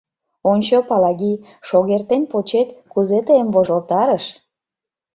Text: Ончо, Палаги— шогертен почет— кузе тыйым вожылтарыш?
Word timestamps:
Ончо, 0.51 0.77
Палаги— 0.89 1.33
шогертен 1.67 2.23
почет— 2.31 2.69
кузе 2.91 3.19
тыйым 3.27 3.49
вожылтарыш? 3.55 4.25